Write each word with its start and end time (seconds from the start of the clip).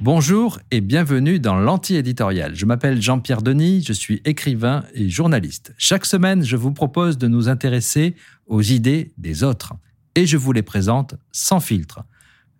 Bonjour 0.00 0.58
et 0.70 0.80
bienvenue 0.80 1.40
dans 1.40 1.56
l'anti-éditorial. 1.56 2.54
Je 2.54 2.66
m'appelle 2.66 3.00
Jean-Pierre 3.00 3.40
Denis, 3.40 3.82
je 3.86 3.92
suis 3.92 4.20
écrivain 4.24 4.84
et 4.92 5.08
journaliste. 5.08 5.74
Chaque 5.78 6.04
semaine, 6.04 6.44
je 6.44 6.56
vous 6.56 6.72
propose 6.72 7.16
de 7.16 7.26
nous 7.26 7.48
intéresser 7.48 8.14
aux 8.46 8.62
idées 8.62 9.12
des 9.16 9.44
autres 9.44 9.72
et 10.14 10.26
je 10.26 10.36
vous 10.36 10.52
les 10.52 10.62
présente 10.62 11.14
sans 11.32 11.60
filtre. 11.60 12.04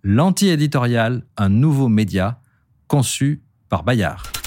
L'anti-éditorial, 0.03 1.23
un 1.37 1.49
nouveau 1.49 1.89
média 1.89 2.41
conçu 2.89 3.43
par 3.69 3.83
Bayard. 3.83 4.44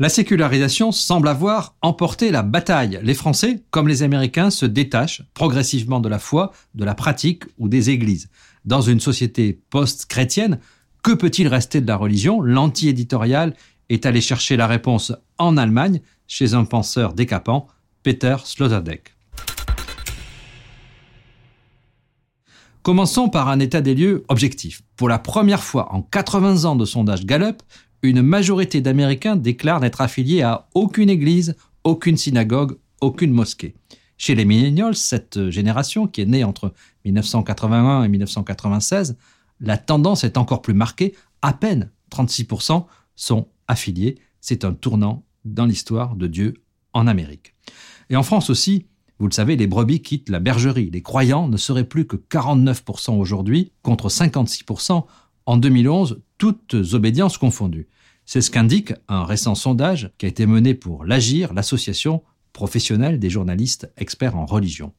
La 0.00 0.08
sécularisation 0.08 0.90
semble 0.90 1.28
avoir 1.28 1.76
emporté 1.80 2.32
la 2.32 2.42
bataille. 2.42 2.98
Les 3.04 3.14
Français, 3.14 3.62
comme 3.70 3.86
les 3.86 4.02
Américains, 4.02 4.50
se 4.50 4.66
détachent 4.66 5.22
progressivement 5.34 6.00
de 6.00 6.08
la 6.08 6.18
foi, 6.18 6.50
de 6.74 6.84
la 6.84 6.96
pratique 6.96 7.44
ou 7.58 7.68
des 7.68 7.90
églises. 7.90 8.28
Dans 8.64 8.80
une 8.80 8.98
société 8.98 9.60
post-chrétienne, 9.70 10.58
que 11.04 11.12
peut-il 11.12 11.46
rester 11.46 11.80
de 11.80 11.86
la 11.86 11.96
religion? 11.96 12.40
L'anti-éditorial 12.40 13.54
est 13.88 14.04
allé 14.04 14.20
chercher 14.20 14.56
la 14.56 14.66
réponse 14.66 15.12
en 15.38 15.56
Allemagne 15.56 16.00
chez 16.26 16.54
un 16.54 16.64
penseur 16.64 17.12
décapant, 17.12 17.68
Peter 18.02 18.34
Sloterdijk. 18.42 19.14
Commençons 22.82 23.28
par 23.28 23.48
un 23.48 23.60
état 23.60 23.80
des 23.80 23.94
lieux 23.94 24.24
objectif. 24.26 24.82
Pour 24.96 25.08
la 25.08 25.20
première 25.20 25.62
fois 25.62 25.94
en 25.94 26.02
80 26.02 26.64
ans 26.64 26.74
de 26.74 26.84
sondage 26.84 27.24
Gallup, 27.24 27.62
une 28.04 28.20
majorité 28.20 28.82
d'Américains 28.82 29.34
déclarent 29.34 29.80
n'être 29.80 30.02
affiliés 30.02 30.42
à 30.42 30.68
aucune 30.74 31.08
église, 31.08 31.56
aucune 31.84 32.18
synagogue, 32.18 32.76
aucune 33.00 33.32
mosquée. 33.32 33.74
Chez 34.18 34.34
les 34.34 34.44
millennials, 34.44 34.94
cette 34.94 35.48
génération 35.48 36.06
qui 36.06 36.20
est 36.20 36.26
née 36.26 36.44
entre 36.44 36.74
1981 37.06 38.04
et 38.04 38.08
1996, 38.08 39.16
la 39.60 39.78
tendance 39.78 40.22
est 40.22 40.36
encore 40.36 40.60
plus 40.60 40.74
marquée. 40.74 41.14
À 41.40 41.54
peine 41.54 41.90
36% 42.10 42.84
sont 43.16 43.48
affiliés. 43.68 44.18
C'est 44.42 44.66
un 44.66 44.74
tournant 44.74 45.24
dans 45.46 45.64
l'histoire 45.64 46.14
de 46.14 46.26
Dieu 46.26 46.54
en 46.92 47.06
Amérique. 47.06 47.54
Et 48.10 48.16
en 48.16 48.22
France 48.22 48.50
aussi, 48.50 48.84
vous 49.18 49.28
le 49.28 49.32
savez, 49.32 49.56
les 49.56 49.66
brebis 49.66 50.02
quittent 50.02 50.28
la 50.28 50.40
bergerie. 50.40 50.90
Les 50.90 51.00
croyants 51.00 51.48
ne 51.48 51.56
seraient 51.56 51.88
plus 51.88 52.06
que 52.06 52.16
49% 52.16 53.18
aujourd'hui 53.18 53.72
contre 53.82 54.10
56% 54.10 55.06
en 55.46 55.56
2011, 55.56 56.20
toutes 56.44 56.76
obédiences 56.92 57.38
confondues. 57.38 57.88
C'est 58.26 58.42
ce 58.42 58.50
qu'indique 58.50 58.92
un 59.08 59.24
récent 59.24 59.54
sondage 59.54 60.10
qui 60.18 60.26
a 60.26 60.28
été 60.28 60.44
mené 60.44 60.74
pour 60.74 61.06
l'Agir, 61.06 61.54
l'association 61.54 62.22
professionnelle 62.52 63.18
des 63.18 63.30
journalistes 63.30 63.90
experts 63.96 64.36
en 64.36 64.44
religion. 64.44 64.92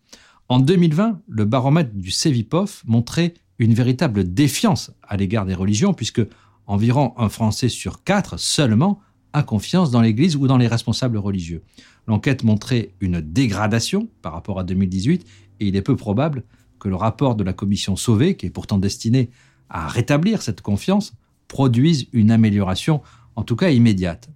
En 0.50 0.60
2020, 0.60 1.22
le 1.28 1.46
baromètre 1.46 1.94
du 1.94 2.10
CEVIPOF 2.10 2.82
montrait 2.88 3.36
une 3.60 3.76
véritable 3.76 4.34
défiance 4.34 4.90
à 5.04 5.18
l'égard 5.18 5.46
des 5.46 5.54
religions, 5.54 5.94
puisque 5.94 6.24
environ 6.66 7.14
un 7.16 7.30
Français 7.30 7.70
sur 7.70 8.04
quatre 8.04 8.40
seulement 8.40 9.00
a 9.34 9.44
confiance 9.44 9.92
dans 9.92 10.02
l'Église 10.02 10.36
ou 10.38 10.48
dans 10.48 10.58
les 10.58 10.68
responsables 10.68 11.18
religieux. 11.18 11.62
L'enquête 12.08 12.44
montrait 12.44 12.96
une 13.02 13.22
dégradation 13.22 14.10
par 14.24 14.34
rapport 14.34 14.60
à 14.60 14.64
2018, 14.64 15.28
et 15.60 15.68
il 15.68 15.76
est 15.76 15.84
peu 15.84 15.96
probable 15.96 16.44
que 16.80 16.90
le 16.90 16.96
rapport 16.96 17.36
de 17.36 17.44
la 17.44 17.54
commission 17.54 17.96
Sauvé, 17.96 18.36
qui 18.36 18.48
est 18.48 18.50
pourtant 18.50 18.80
destiné 18.80 19.30
à 19.70 19.88
rétablir 19.88 20.42
cette 20.42 20.62
confiance, 20.62 21.14
produisent 21.48 22.08
une 22.14 22.32
amélioration, 22.32 23.02
en 23.36 23.44
tout 23.44 23.56
cas 23.56 23.70
immédiate. 23.70 24.30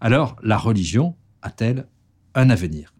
Alors, 0.00 0.36
la 0.42 0.58
religion 0.58 1.16
a-t-elle 1.42 1.86
un 2.34 2.50
avenir? 2.50 2.92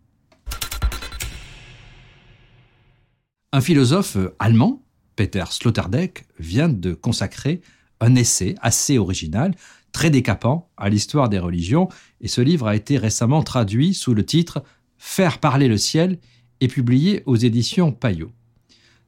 Un 3.52 3.60
philosophe 3.60 4.18
allemand, 4.38 4.82
Peter 5.14 5.44
Sloterdijk, 5.48 6.26
vient 6.38 6.68
de 6.68 6.92
consacrer 6.92 7.60
un 8.00 8.14
essai 8.14 8.54
assez 8.60 8.98
original, 8.98 9.54
très 9.92 10.10
décapant, 10.10 10.70
à 10.76 10.90
l'histoire 10.90 11.28
des 11.28 11.38
religions, 11.38 11.88
et 12.20 12.28
ce 12.28 12.42
livre 12.42 12.66
a 12.66 12.76
été 12.76 12.98
récemment 12.98 13.42
traduit 13.42 13.94
sous 13.94 14.14
le 14.14 14.24
titre 14.24 14.62
Faire 14.98 15.38
parler 15.40 15.68
le 15.68 15.78
ciel 15.78 16.18
et 16.60 16.68
publié 16.68 17.22
aux 17.26 17.36
éditions 17.36 17.92
Payot. 17.92 18.32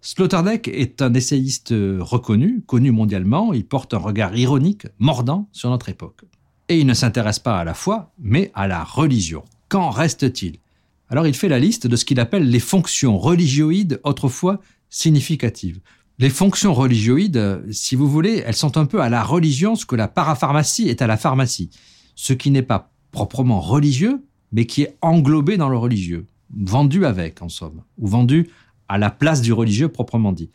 Sloterdijk 0.00 0.68
est 0.68 1.02
un 1.02 1.12
essayiste 1.14 1.70
reconnu, 1.70 2.62
connu 2.66 2.92
mondialement. 2.92 3.52
Il 3.52 3.66
porte 3.66 3.94
un 3.94 3.98
regard 3.98 4.36
ironique, 4.36 4.86
mordant 4.98 5.48
sur 5.52 5.70
notre 5.70 5.88
époque. 5.88 6.24
Et 6.68 6.78
il 6.78 6.86
ne 6.86 6.94
s'intéresse 6.94 7.38
pas 7.38 7.58
à 7.58 7.64
la 7.64 7.74
foi, 7.74 8.12
mais 8.18 8.50
à 8.54 8.68
la 8.68 8.84
religion. 8.84 9.44
Qu'en 9.68 9.90
reste-t-il? 9.90 10.58
Alors 11.08 11.26
il 11.26 11.34
fait 11.34 11.48
la 11.48 11.58
liste 11.58 11.86
de 11.86 11.96
ce 11.96 12.04
qu'il 12.04 12.20
appelle 12.20 12.48
les 12.48 12.60
fonctions 12.60 13.18
religioïdes 13.18 14.00
autrefois 14.04 14.60
significatives. 14.90 15.80
Les 16.18 16.30
fonctions 16.30 16.74
religioïdes, 16.74 17.64
si 17.70 17.96
vous 17.96 18.08
voulez, 18.08 18.42
elles 18.44 18.56
sont 18.56 18.76
un 18.76 18.86
peu 18.86 19.00
à 19.00 19.08
la 19.08 19.22
religion 19.22 19.74
ce 19.74 19.86
que 19.86 19.96
la 19.96 20.08
parapharmacie 20.08 20.88
est 20.88 21.02
à 21.02 21.06
la 21.06 21.16
pharmacie. 21.16 21.70
Ce 22.14 22.32
qui 22.32 22.50
n'est 22.50 22.62
pas 22.62 22.92
proprement 23.10 23.60
religieux, 23.60 24.22
mais 24.52 24.66
qui 24.66 24.82
est 24.82 24.96
englobé 25.00 25.56
dans 25.56 25.68
le 25.68 25.78
religieux, 25.78 26.26
vendu 26.54 27.04
avec 27.04 27.40
en 27.42 27.48
somme, 27.48 27.82
ou 27.98 28.06
vendu 28.06 28.48
à 28.88 28.98
la 28.98 29.10
place 29.10 29.40
du 29.42 29.52
religieux 29.52 29.88
proprement 29.88 30.32
dit. 30.32 30.50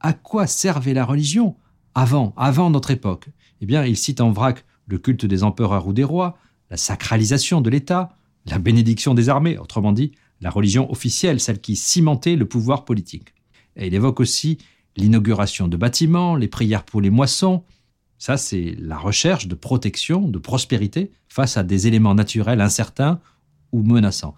À 0.00 0.12
quoi 0.12 0.46
servait 0.46 0.94
la 0.94 1.04
religion 1.04 1.56
avant, 1.94 2.34
avant 2.36 2.70
notre 2.70 2.90
époque? 2.90 3.28
Eh 3.60 3.66
bien, 3.66 3.84
il 3.84 3.96
cite 3.96 4.20
en 4.20 4.30
vrac 4.30 4.64
le 4.86 4.98
culte 4.98 5.26
des 5.26 5.42
empereurs 5.42 5.86
ou 5.86 5.92
des 5.92 6.04
rois, 6.04 6.38
la 6.70 6.76
sacralisation 6.76 7.60
de 7.60 7.70
l'État, 7.70 8.10
la 8.46 8.58
bénédiction 8.58 9.14
des 9.14 9.28
armées, 9.28 9.58
autrement 9.58 9.92
dit, 9.92 10.12
la 10.40 10.50
religion 10.50 10.90
officielle, 10.90 11.40
celle 11.40 11.60
qui 11.60 11.76
cimentait 11.76 12.36
le 12.36 12.46
pouvoir 12.46 12.84
politique. 12.84 13.34
Et 13.76 13.88
il 13.88 13.94
évoque 13.94 14.20
aussi 14.20 14.58
l'inauguration 14.96 15.68
de 15.68 15.76
bâtiments, 15.76 16.36
les 16.36 16.48
prières 16.48 16.84
pour 16.84 17.00
les 17.00 17.10
moissons. 17.10 17.64
Ça, 18.18 18.36
c'est 18.36 18.74
la 18.78 18.98
recherche 18.98 19.46
de 19.46 19.54
protection, 19.54 20.28
de 20.28 20.38
prospérité 20.38 21.12
face 21.28 21.56
à 21.56 21.62
des 21.62 21.86
éléments 21.86 22.14
naturels 22.14 22.60
incertains 22.60 23.20
ou 23.72 23.82
menaçants. 23.82 24.34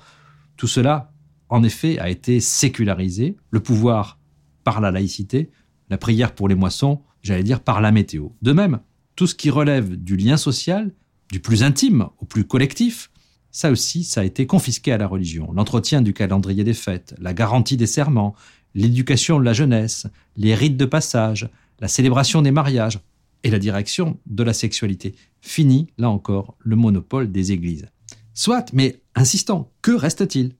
Tout 0.56 0.66
cela 0.66 1.12
en 1.50 1.62
effet, 1.62 1.98
a 1.98 2.08
été 2.08 2.40
sécularisé, 2.40 3.36
le 3.50 3.60
pouvoir 3.60 4.18
par 4.64 4.80
la 4.80 4.90
laïcité, 4.90 5.50
la 5.90 5.98
prière 5.98 6.34
pour 6.34 6.48
les 6.48 6.54
moissons, 6.54 7.02
j'allais 7.22 7.42
dire 7.42 7.60
par 7.60 7.80
la 7.80 7.90
météo. 7.90 8.28
De 8.40 8.52
même, 8.52 8.80
tout 9.16 9.26
ce 9.26 9.34
qui 9.34 9.50
relève 9.50 9.96
du 9.96 10.16
lien 10.16 10.36
social, 10.36 10.92
du 11.30 11.40
plus 11.40 11.62
intime 11.62 12.08
au 12.18 12.24
plus 12.24 12.44
collectif, 12.44 13.10
ça 13.50 13.70
aussi, 13.70 14.04
ça 14.04 14.20
a 14.20 14.24
été 14.24 14.46
confisqué 14.46 14.92
à 14.92 14.98
la 14.98 15.08
religion. 15.08 15.52
L'entretien 15.52 16.02
du 16.02 16.12
calendrier 16.12 16.62
des 16.62 16.74
fêtes, 16.74 17.14
la 17.18 17.34
garantie 17.34 17.76
des 17.76 17.86
serments, 17.86 18.34
l'éducation 18.74 19.40
de 19.40 19.44
la 19.44 19.52
jeunesse, 19.52 20.06
les 20.36 20.54
rites 20.54 20.76
de 20.76 20.84
passage, 20.84 21.50
la 21.80 21.88
célébration 21.88 22.42
des 22.42 22.52
mariages 22.52 23.00
et 23.42 23.50
la 23.50 23.58
direction 23.58 24.20
de 24.26 24.44
la 24.44 24.52
sexualité. 24.52 25.16
Fini, 25.40 25.88
là 25.98 26.10
encore, 26.10 26.56
le 26.60 26.76
monopole 26.76 27.32
des 27.32 27.50
églises. 27.50 27.86
Soit, 28.34 28.72
mais 28.72 29.02
insistons, 29.16 29.68
que 29.82 29.90
reste-t-il? 29.90 30.54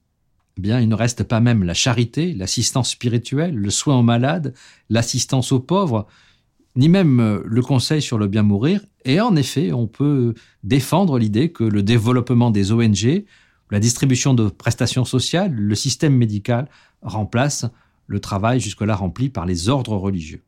Il 0.56 0.88
ne 0.88 0.94
reste 0.94 1.22
pas 1.24 1.40
même 1.40 1.64
la 1.64 1.74
charité, 1.74 2.34
l'assistance 2.34 2.90
spirituelle, 2.90 3.54
le 3.54 3.70
soin 3.70 3.98
aux 3.98 4.02
malades, 4.02 4.54
l'assistance 4.88 5.52
aux 5.52 5.60
pauvres, 5.60 6.06
ni 6.76 6.88
même 6.88 7.20
euh, 7.20 7.42
le 7.44 7.62
conseil 7.62 8.02
sur 8.02 8.18
le 8.18 8.26
bien 8.26 8.42
mourir. 8.42 8.80
Et 9.04 9.20
en 9.20 9.36
effet, 9.36 9.72
on 9.72 9.86
peut 9.86 10.34
défendre 10.62 11.18
l'idée 11.18 11.50
que 11.50 11.64
le 11.64 11.82
développement 11.82 12.50
des 12.50 12.72
ONG, 12.72 13.24
la 13.70 13.80
distribution 13.80 14.34
de 14.34 14.48
prestations 14.48 15.04
sociales, 15.04 15.52
le 15.52 15.74
système 15.74 16.16
médical 16.16 16.68
remplace 17.02 17.66
le 18.06 18.20
travail 18.20 18.60
jusque-là 18.60 18.96
rempli 18.96 19.28
par 19.28 19.46
les 19.46 19.68
ordres 19.68 19.96
religieux. 19.96 20.42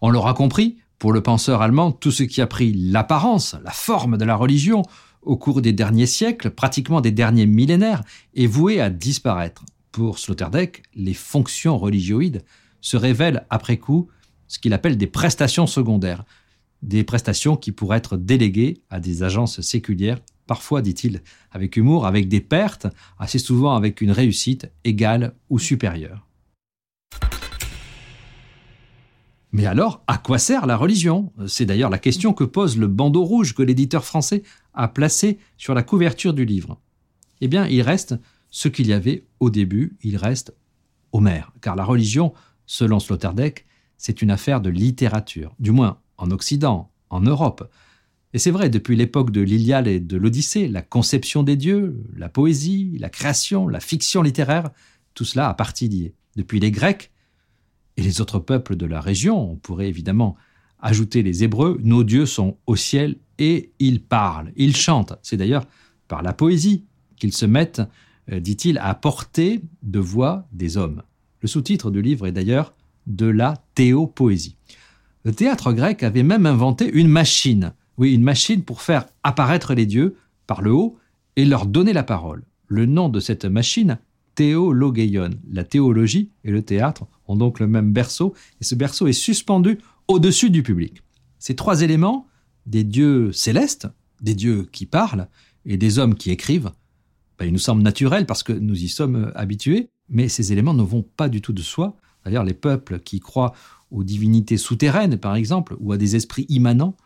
On 0.00 0.10
l'aura 0.10 0.34
compris, 0.34 0.78
pour 0.98 1.12
le 1.12 1.20
penseur 1.20 1.62
allemand, 1.62 1.92
tout 1.92 2.10
ce 2.10 2.24
qui 2.24 2.40
a 2.40 2.46
pris 2.46 2.72
l'apparence, 2.72 3.56
la 3.62 3.70
forme 3.70 4.16
de 4.16 4.24
la 4.24 4.34
religion, 4.34 4.82
au 5.22 5.36
cours 5.36 5.62
des 5.62 5.72
derniers 5.72 6.06
siècles, 6.06 6.50
pratiquement 6.50 7.00
des 7.00 7.12
derniers 7.12 7.46
millénaires, 7.46 8.02
est 8.34 8.46
voué 8.46 8.80
à 8.80 8.90
disparaître. 8.90 9.64
Pour 9.92 10.18
Sloterdijk, 10.18 10.82
les 10.94 11.14
fonctions 11.14 11.78
religioïdes 11.78 12.44
se 12.80 12.96
révèlent 12.96 13.46
après 13.50 13.78
coup 13.78 14.08
ce 14.46 14.58
qu'il 14.58 14.72
appelle 14.72 14.96
des 14.96 15.06
prestations 15.06 15.66
secondaires, 15.66 16.24
des 16.82 17.04
prestations 17.04 17.56
qui 17.56 17.72
pourraient 17.72 17.98
être 17.98 18.16
déléguées 18.16 18.82
à 18.90 19.00
des 19.00 19.22
agences 19.22 19.60
séculières, 19.60 20.20
parfois, 20.46 20.82
dit-il 20.82 21.22
avec 21.50 21.76
humour, 21.76 22.06
avec 22.06 22.28
des 22.28 22.40
pertes, 22.40 22.86
assez 23.18 23.38
souvent 23.38 23.74
avec 23.74 24.00
une 24.00 24.10
réussite 24.10 24.70
égale 24.84 25.34
ou 25.50 25.58
supérieure. 25.58 26.28
Mais 29.50 29.64
alors, 29.64 30.02
à 30.06 30.18
quoi 30.18 30.38
sert 30.38 30.66
la 30.66 30.76
religion? 30.76 31.32
C'est 31.46 31.64
d'ailleurs 31.64 31.88
la 31.90 31.98
question 31.98 32.34
que 32.34 32.44
pose 32.44 32.76
le 32.76 32.86
bandeau 32.86 33.24
rouge 33.24 33.54
que 33.54 33.62
l'éditeur 33.62 34.04
français 34.04 34.42
a 34.78 34.88
placé 34.88 35.38
sur 35.58 35.74
la 35.74 35.82
couverture 35.82 36.32
du 36.32 36.46
livre. 36.46 36.80
Eh 37.42 37.48
bien, 37.48 37.66
il 37.66 37.82
reste 37.82 38.14
ce 38.50 38.68
qu'il 38.68 38.86
y 38.86 38.94
avait 38.94 39.26
au 39.40 39.50
début, 39.50 39.98
il 40.02 40.16
reste 40.16 40.54
Homère, 41.12 41.52
car 41.60 41.76
la 41.76 41.84
religion, 41.84 42.32
selon 42.66 43.00
Sloterdijk, 43.00 43.66
c'est 43.96 44.22
une 44.22 44.30
affaire 44.30 44.60
de 44.60 44.70
littérature, 44.70 45.54
du 45.58 45.72
moins 45.72 46.00
en 46.16 46.30
Occident, 46.30 46.90
en 47.10 47.20
Europe. 47.20 47.70
Et 48.34 48.38
c'est 48.38 48.50
vrai, 48.50 48.68
depuis 48.70 48.94
l'époque 48.94 49.30
de 49.30 49.40
l'Iliade 49.40 49.86
et 49.86 50.00
de 50.00 50.16
l'Odyssée, 50.16 50.68
la 50.68 50.82
conception 50.82 51.42
des 51.42 51.56
dieux, 51.56 52.02
la 52.14 52.28
poésie, 52.28 52.96
la 52.98 53.08
création, 53.08 53.68
la 53.68 53.80
fiction 53.80 54.22
littéraire, 54.22 54.70
tout 55.14 55.24
cela 55.24 55.48
a 55.48 55.54
partie 55.54 55.88
lié. 55.88 56.14
depuis 56.36 56.60
les 56.60 56.70
Grecs 56.70 57.10
et 57.96 58.02
les 58.02 58.20
autres 58.20 58.38
peuples 58.38 58.76
de 58.76 58.86
la 58.86 59.00
région. 59.00 59.52
On 59.52 59.56
pourrait 59.56 59.88
évidemment 59.88 60.36
ajouter 60.80 61.22
les 61.22 61.44
Hébreux. 61.44 61.78
Nos 61.82 62.04
dieux 62.04 62.26
sont 62.26 62.56
au 62.66 62.76
ciel 62.76 63.16
et 63.38 63.72
ils 63.78 64.02
parlent, 64.02 64.52
ils 64.56 64.76
chantent. 64.76 65.14
C'est 65.22 65.36
d'ailleurs 65.36 65.66
par 66.08 66.22
la 66.22 66.32
poésie 66.32 66.84
qu'ils 67.16 67.32
se 67.32 67.46
mettent, 67.46 67.82
euh, 68.30 68.40
dit-il, 68.40 68.78
à 68.78 68.94
porter 68.94 69.62
de 69.82 69.98
voix 69.98 70.46
des 70.52 70.76
hommes. 70.76 71.02
Le 71.40 71.48
sous-titre 71.48 71.90
du 71.90 72.02
livre 72.02 72.26
est 72.26 72.32
d'ailleurs 72.32 72.74
de 73.06 73.26
la 73.26 73.54
théopoésie. 73.74 74.56
Le 75.24 75.32
théâtre 75.32 75.72
grec 75.72 76.02
avait 76.02 76.22
même 76.22 76.46
inventé 76.46 76.90
une 76.92 77.08
machine, 77.08 77.72
oui, 77.96 78.14
une 78.14 78.22
machine 78.22 78.62
pour 78.62 78.82
faire 78.82 79.06
apparaître 79.22 79.74
les 79.74 79.86
dieux 79.86 80.16
par 80.46 80.62
le 80.62 80.72
haut 80.72 80.96
et 81.36 81.44
leur 81.44 81.66
donner 81.66 81.92
la 81.92 82.02
parole. 82.02 82.44
Le 82.66 82.86
nom 82.86 83.08
de 83.08 83.20
cette 83.20 83.44
machine, 83.44 83.98
La 84.38 85.64
théologie 85.64 86.30
et 86.44 86.50
le 86.50 86.62
théâtre 86.62 87.06
ont 87.26 87.36
donc 87.36 87.60
le 87.60 87.66
même 87.66 87.92
berceau, 87.92 88.34
et 88.60 88.64
ce 88.64 88.74
berceau 88.74 89.06
est 89.06 89.12
suspendu 89.12 89.78
au-dessus 90.06 90.50
du 90.50 90.62
public. 90.62 91.02
Ces 91.38 91.54
trois 91.54 91.82
éléments, 91.82 92.26
des 92.66 92.84
dieux 92.84 93.32
célestes, 93.32 93.88
des 94.20 94.34
dieux 94.34 94.68
qui 94.72 94.86
parlent, 94.86 95.28
et 95.64 95.76
des 95.76 95.98
hommes 95.98 96.14
qui 96.14 96.30
écrivent, 96.30 96.70
ben, 97.38 97.46
ils 97.46 97.52
nous 97.52 97.58
semblent 97.58 97.82
naturels 97.82 98.26
parce 98.26 98.42
que 98.42 98.52
nous 98.52 98.82
y 98.82 98.88
sommes 98.88 99.30
habitués, 99.34 99.90
mais 100.08 100.28
ces 100.28 100.52
éléments 100.52 100.74
ne 100.74 100.82
vont 100.82 101.02
pas 101.02 101.28
du 101.28 101.40
tout 101.40 101.52
de 101.52 101.62
soi. 101.62 101.96
D'ailleurs, 102.24 102.44
les 102.44 102.54
peuples 102.54 102.98
qui 103.00 103.20
croient 103.20 103.54
aux 103.90 104.02
divinités 104.02 104.56
souterraines, 104.56 105.18
par 105.18 105.36
exemple, 105.36 105.76
ou 105.78 105.92
à 105.92 105.96
des 105.96 106.16
esprits 106.16 106.46
immanents, 106.48 106.96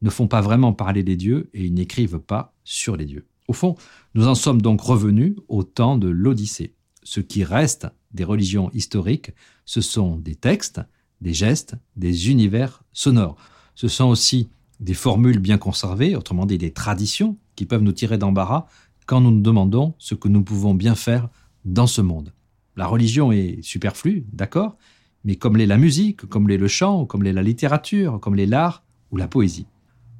ne 0.00 0.10
font 0.10 0.28
pas 0.28 0.40
vraiment 0.40 0.72
parler 0.72 1.02
des 1.02 1.16
dieux 1.16 1.50
et 1.54 1.64
ils 1.64 1.74
n'écrivent 1.74 2.18
pas 2.18 2.54
sur 2.64 2.96
les 2.96 3.04
dieux. 3.04 3.26
Au 3.48 3.52
fond, 3.52 3.76
nous 4.14 4.28
en 4.28 4.34
sommes 4.34 4.62
donc 4.62 4.80
revenus 4.80 5.34
au 5.48 5.62
temps 5.62 5.98
de 5.98 6.08
l'Odyssée. 6.08 6.74
Ce 7.02 7.20
qui 7.20 7.44
reste 7.44 7.86
des 8.12 8.24
religions 8.24 8.70
historiques, 8.72 9.32
ce 9.64 9.80
sont 9.80 10.16
des 10.16 10.34
textes, 10.34 10.80
des 11.20 11.34
gestes, 11.34 11.74
des 11.96 12.30
univers 12.30 12.82
sonores. 12.92 13.36
Ce 13.74 13.88
sont 13.88 14.06
aussi 14.06 14.50
des 14.80 14.94
formules 14.94 15.38
bien 15.38 15.58
conservées, 15.58 16.16
autrement 16.16 16.46
dit 16.46 16.58
des 16.58 16.72
traditions, 16.72 17.36
qui 17.54 17.66
peuvent 17.66 17.82
nous 17.82 17.92
tirer 17.92 18.18
d'embarras 18.18 18.66
quand 19.06 19.20
nous 19.20 19.30
nous 19.30 19.40
demandons 19.40 19.94
ce 19.98 20.14
que 20.14 20.28
nous 20.28 20.42
pouvons 20.42 20.74
bien 20.74 20.94
faire 20.94 21.28
dans 21.64 21.86
ce 21.86 22.00
monde. 22.00 22.32
La 22.76 22.86
religion 22.86 23.32
est 23.32 23.62
superflue, 23.62 24.24
d'accord, 24.32 24.76
mais 25.24 25.36
comme 25.36 25.56
l'est 25.56 25.66
la 25.66 25.78
musique, 25.78 26.26
comme 26.26 26.48
l'est 26.48 26.58
le 26.58 26.68
chant, 26.68 27.04
comme 27.04 27.22
l'est 27.22 27.32
la 27.32 27.42
littérature, 27.42 28.18
comme 28.20 28.34
l'est 28.34 28.46
l'art 28.46 28.82
ou 29.10 29.16
la 29.16 29.28
poésie. 29.28 29.66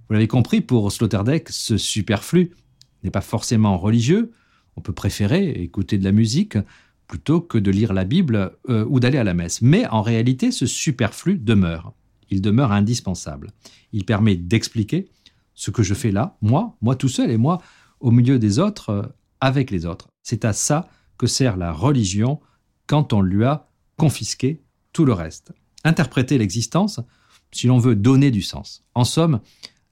Vous 0.09 0.15
l'avez 0.15 0.29
compris, 0.29 0.61
pour 0.61 0.93
Sloterdijk, 0.93 1.49
ce 1.49 1.77
superflu 1.77 2.51
n'est 3.03 3.11
pas 3.11 3.21
forcément 3.21 3.79
religieux. 3.79 4.33
On 4.77 4.81
peut 4.81 4.93
préférer 4.93 5.51
écouter 5.51 5.99
de 5.99 6.05
la 6.05 6.13
musique 6.13 6.57
plutôt 7.07 7.41
que 7.41 7.59
de 7.59 7.71
lire 7.71 7.93
la 7.93 8.05
Bible 8.05 8.57
euh, 8.69 8.87
ou 8.89 9.01
d'aller 9.01 9.19
à 9.19 9.25
la 9.25 9.35
messe. 9.35 9.61
Mais 9.61 9.87
en 9.89 10.03
réalité, 10.03 10.51
ce 10.51 10.67
superflu 10.67 11.37
demeure. 11.37 11.93
Il 12.31 12.41
demeure 12.41 12.73
indispensable. 12.73 13.51
Il 13.93 14.07
permet 14.07 14.37
d'expliquer 14.37 15.11
ce 15.55 15.71
que 15.71 15.83
je 15.83 15.93
fais 15.93 16.11
là, 16.11 16.39
moi, 16.41 16.77
moi 16.81 16.97
tout 16.97 17.09
seul 17.09 17.31
et 17.31 17.37
moi 17.37 17.61
au 18.01 18.11
milieu 18.11 18.39
des 18.39 18.59
autres, 18.59 18.91
euh, 18.91 19.03
avec 19.41 19.71
les 19.71 19.87
autres. 19.87 20.09
C'est 20.23 20.45
à 20.45 20.53
ça 20.53 20.89
que 21.19 21.27
sert 21.27 21.57
la 21.57 21.73
religion 21.73 22.41
quand 22.87 23.13
on 23.13 23.21
lui 23.21 23.45
a 23.45 23.69
confisqué 23.97 24.63
tout 24.93 25.05
le 25.05 25.13
reste. 25.13 25.53
Interpréter 25.85 26.39
l'existence 26.39 27.01
si 27.53 27.67
l'on 27.67 27.79
veut 27.79 27.97
donner 27.97 28.31
du 28.31 28.43
sens. 28.43 28.85
En 28.95 29.05
somme, 29.05 29.41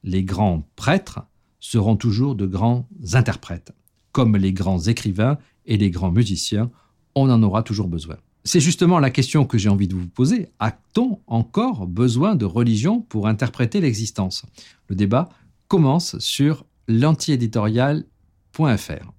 les 0.03 0.25
grands 0.25 0.67
prêtres 0.77 1.21
seront 1.59 1.97
toujours 1.97 2.35
de 2.35 2.47
grands 2.47 2.89
interprètes. 3.13 3.73
Comme 4.13 4.37
les 4.37 4.53
grands 4.53 4.81
écrivains 4.81 5.39
et 5.67 5.77
les 5.77 5.91
grands 5.91 6.13
musiciens, 6.13 6.71
on 7.15 7.31
en 7.31 7.43
aura 7.43 7.63
toujours 7.63 7.89
besoin. 7.89 8.17
C'est 8.45 8.61
justement 8.61 8.99
la 8.99 9.11
question 9.11 9.45
que 9.45 9.59
j'ai 9.59 9.69
envie 9.69 9.89
de 9.89 9.95
vous 9.95 10.09
poser. 10.09 10.49
A-t-on 10.59 11.21
encore 11.27 11.87
besoin 11.87 12.35
de 12.35 12.47
religion 12.47 13.03
pour 13.03 13.29
interpréter 13.29 13.81
l'existence? 13.81 14.47
Le 14.89 14.97
débat 14.97 15.29
commence 15.69 16.19
sur 16.19 16.65
l'antiéditorial.fr. 16.89 19.13